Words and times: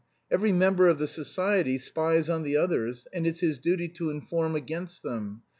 Every 0.31 0.51
member 0.51 0.87
of 0.87 0.97
the 0.97 1.07
society 1.07 1.77
spies 1.77 2.27
on 2.27 2.41
the 2.41 2.57
others, 2.57 3.05
and 3.13 3.27
it's 3.27 3.41
his 3.41 3.59
duty 3.59 3.87
to 3.89 4.09
inform 4.09 4.55
against 4.55 5.03
them. 5.03 5.43